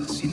[0.00, 0.27] inmensa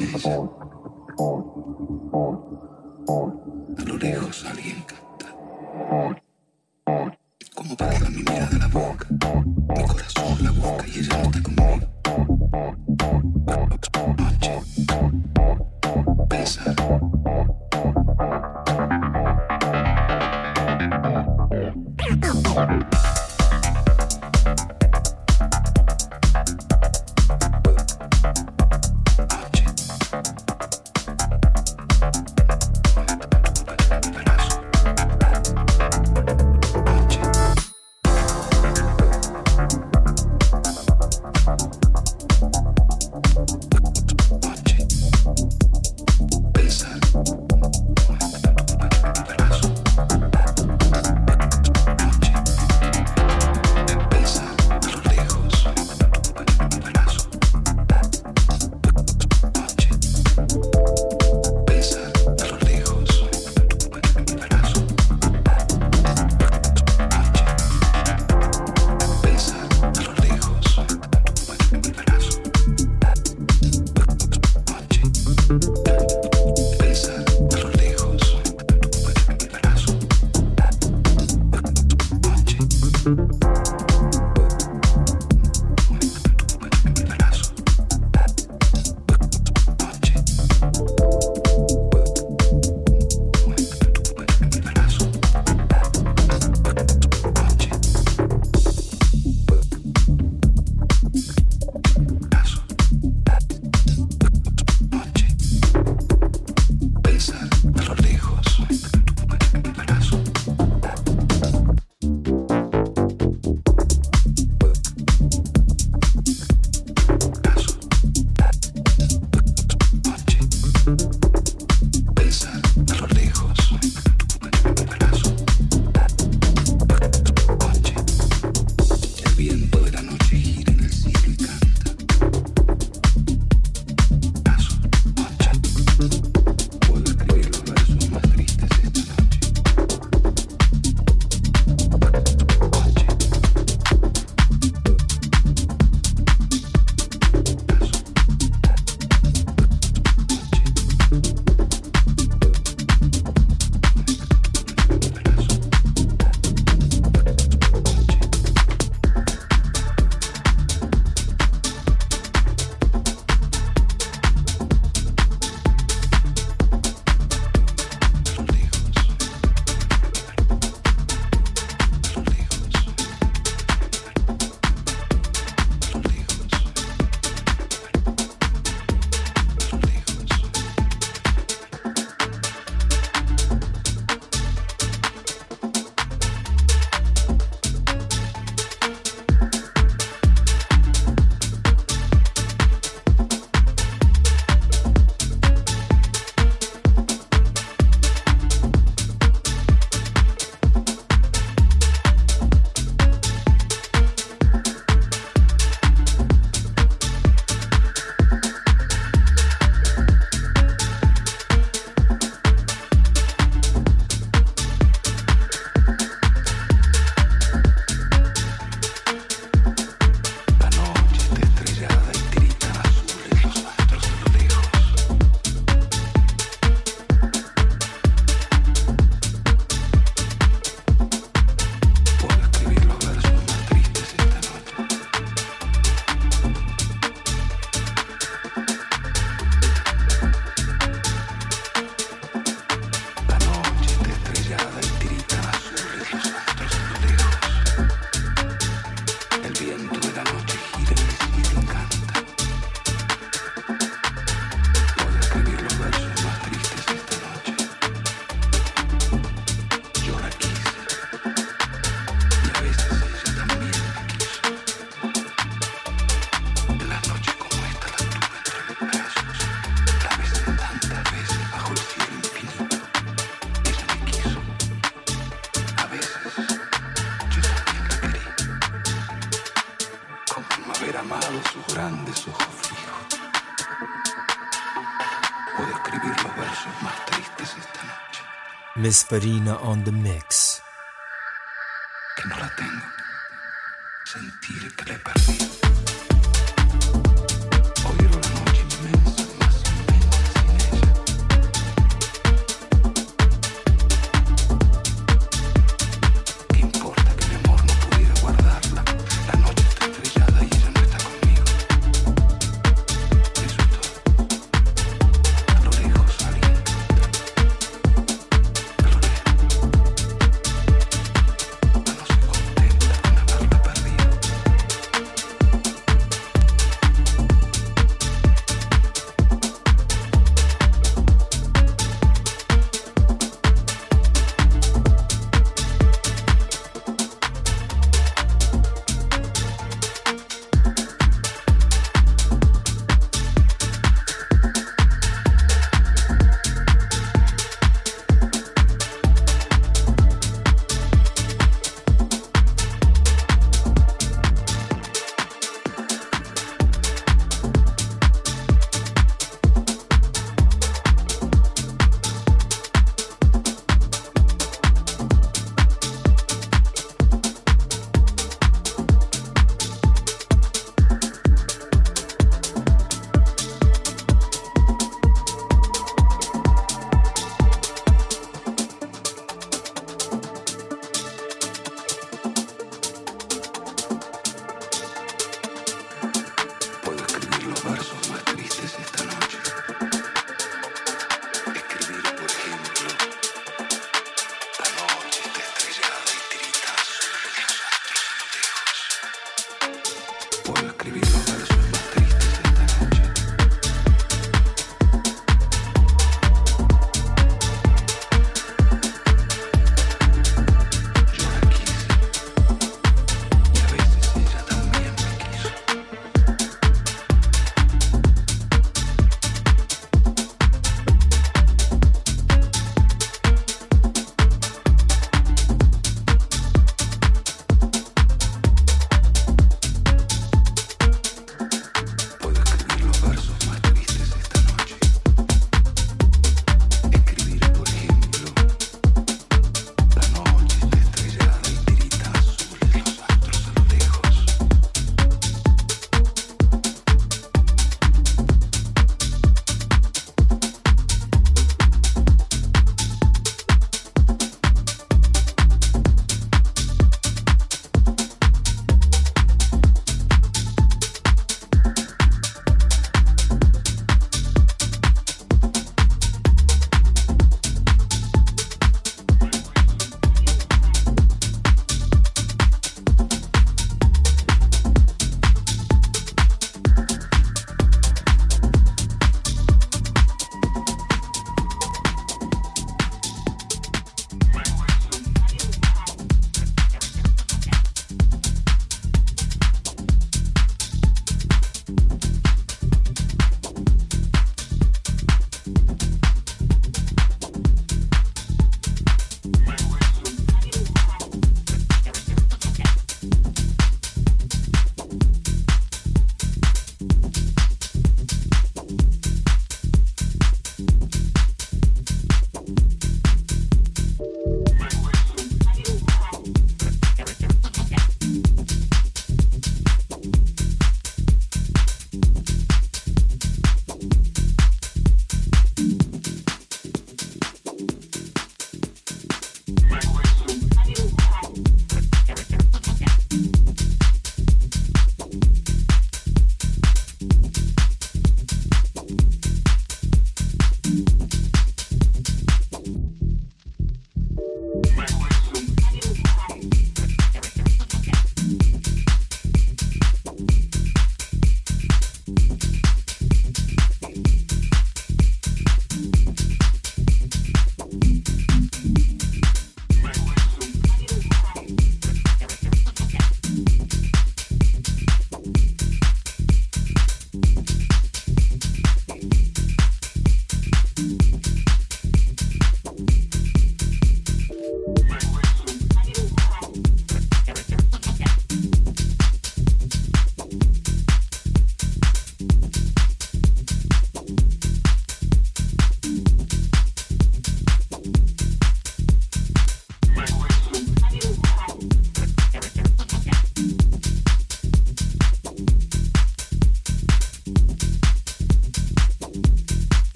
[288.86, 290.45] Miss Farina on the mix.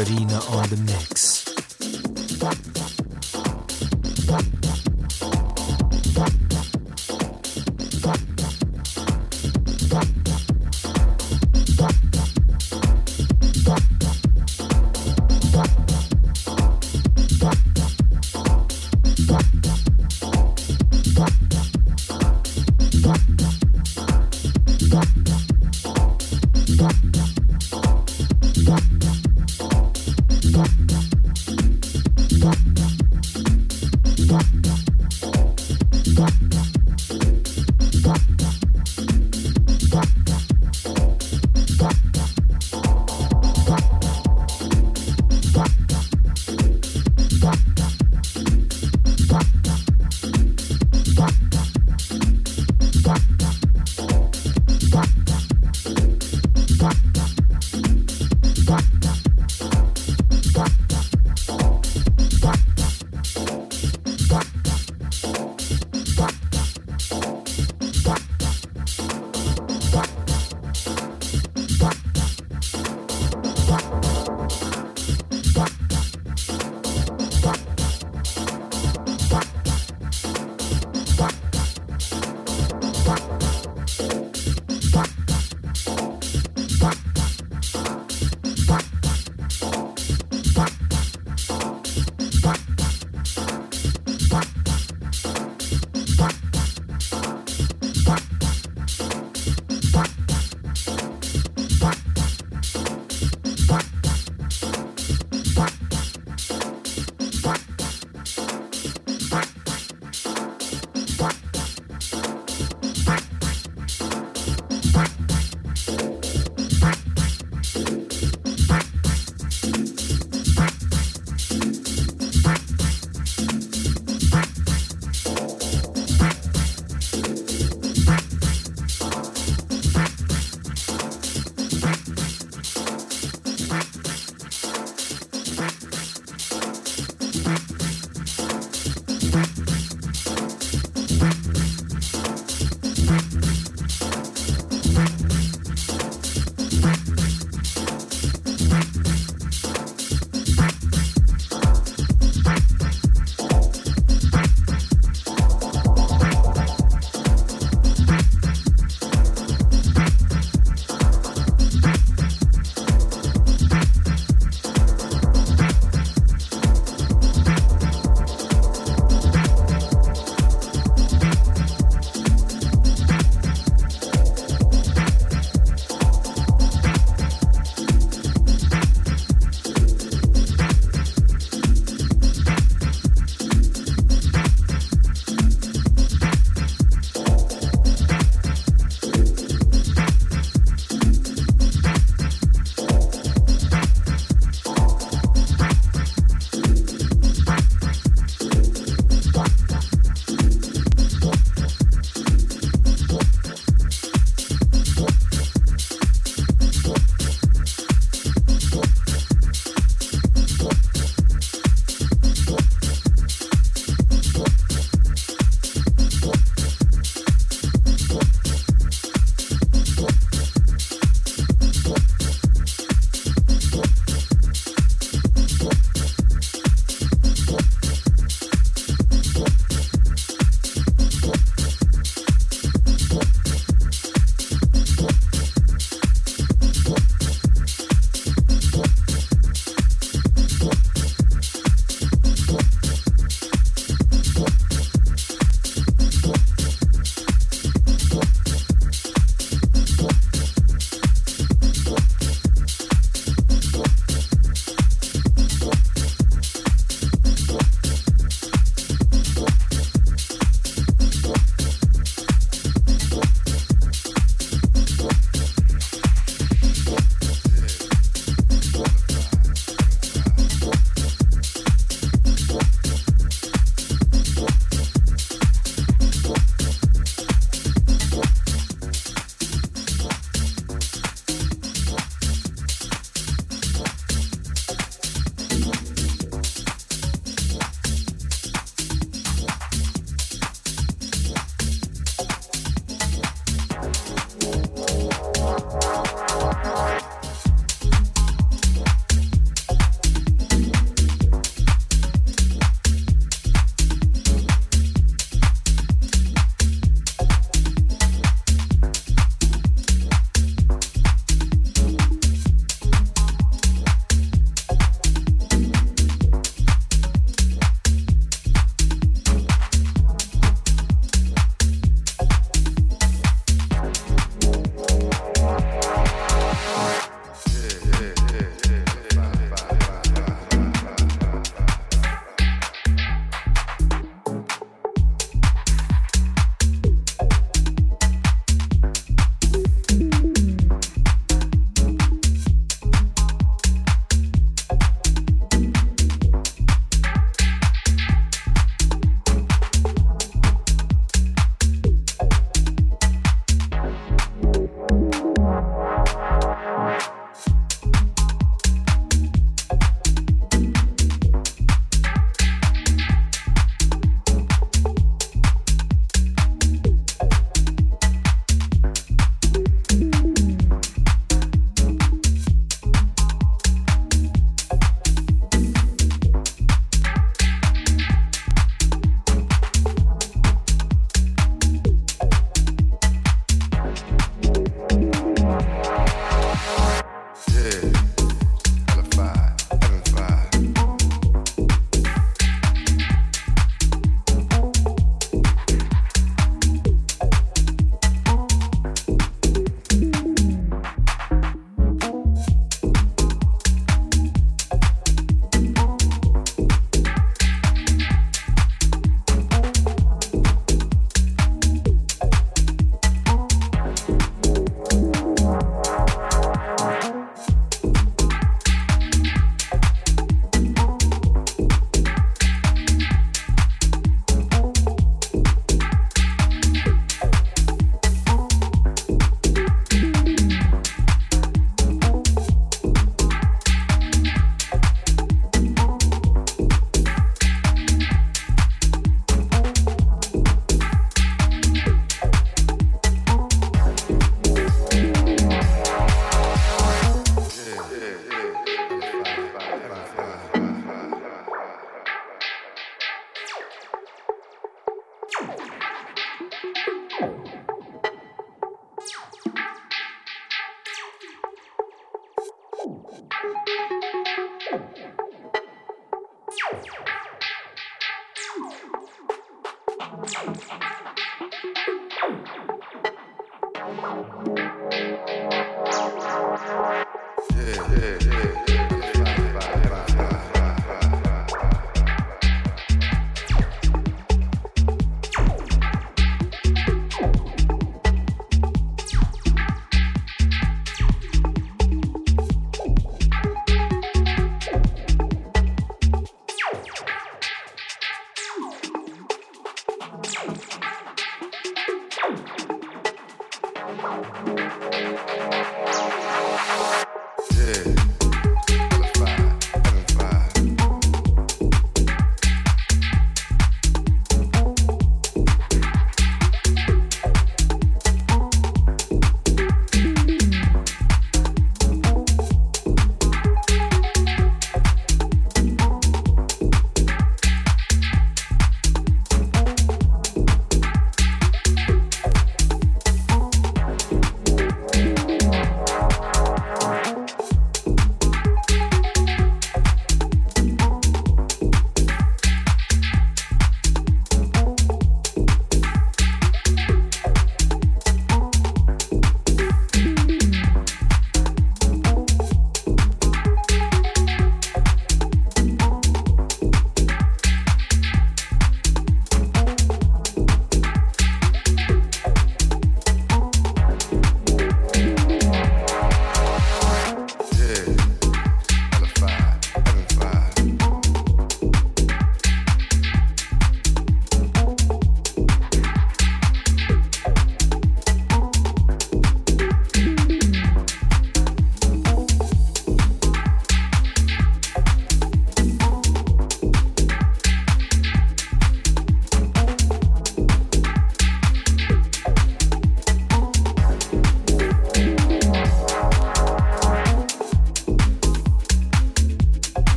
[0.00, 1.30] Farina on the mix.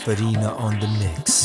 [0.00, 1.37] Farina on the mix.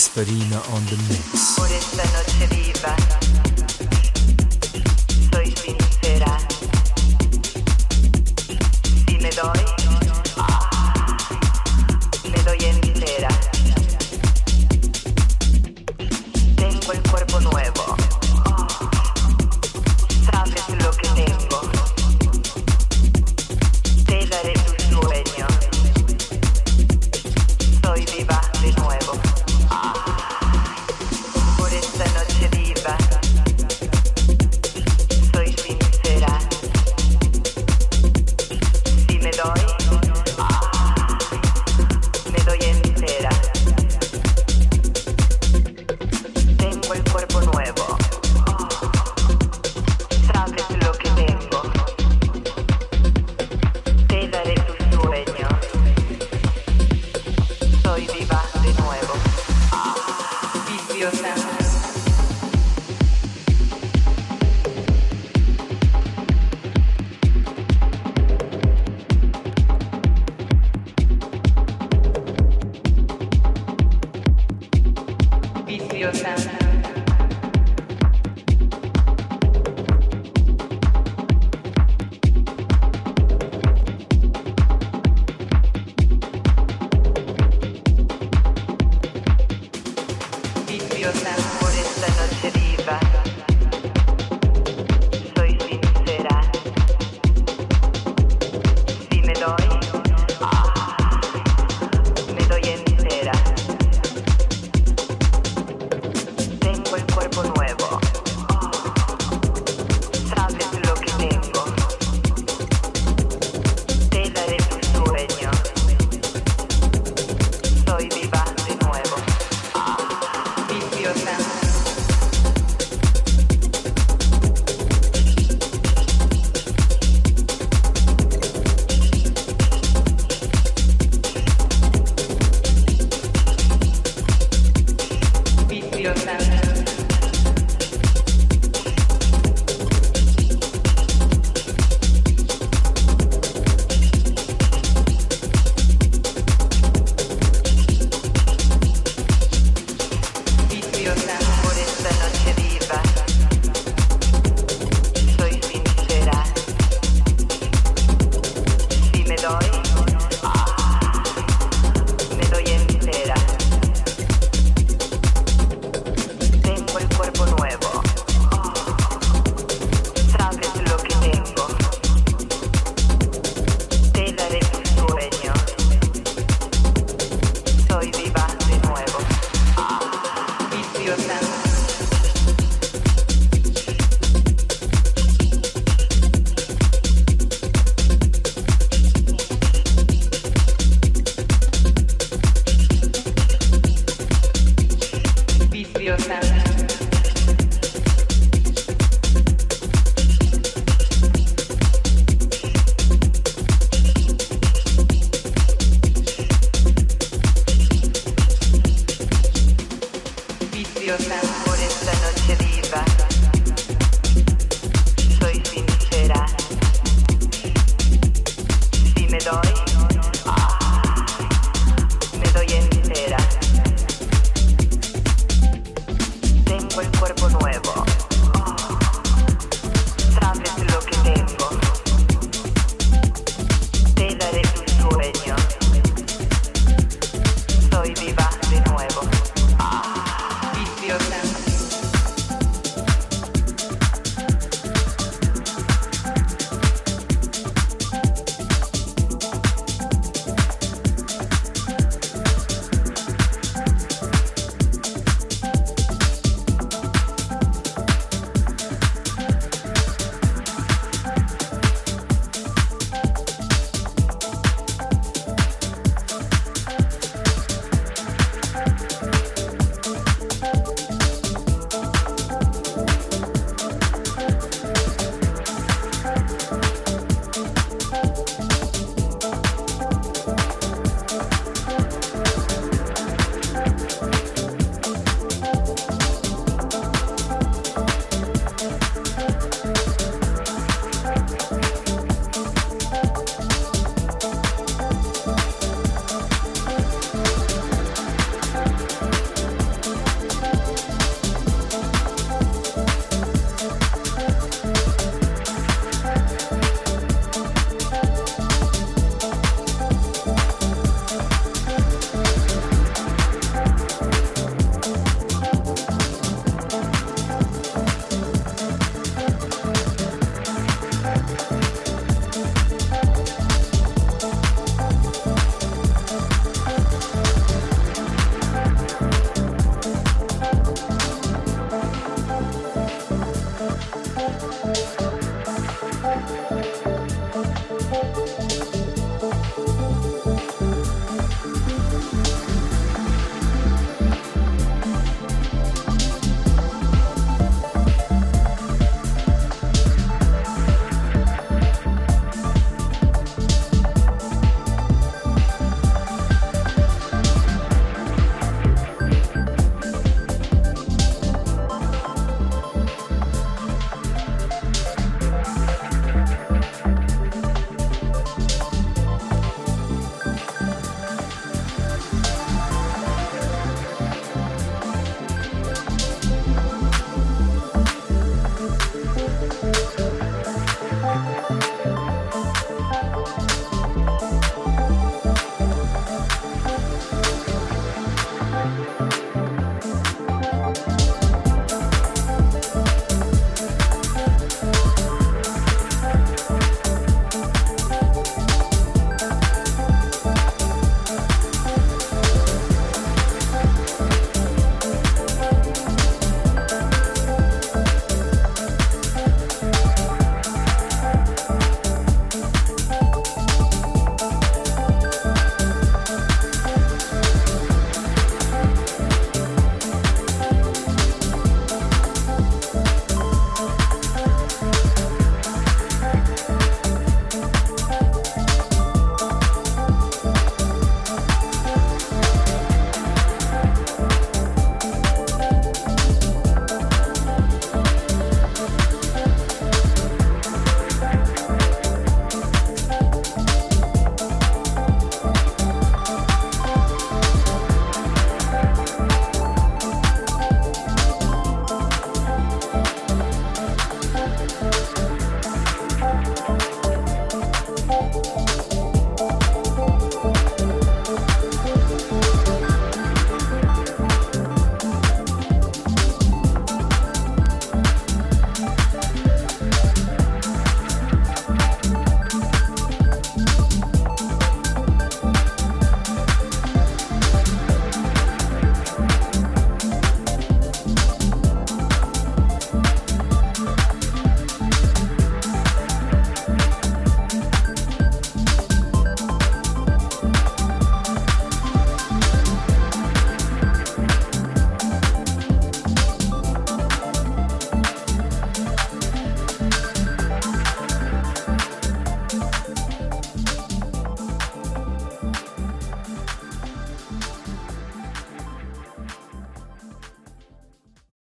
[0.00, 1.56] Miss Farina on the mix.
[1.58, 2.96] Por esta noche viva,